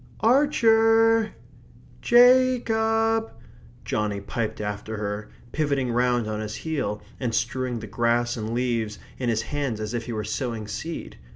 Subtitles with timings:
[0.21, 1.35] "Ar cher!
[2.03, 3.33] Ja cob!"
[3.85, 8.97] Johnny piped after her, pivoting round on his heel, and strewing the grass and leaves
[9.19, 11.19] in his hands as if he were sowing seed.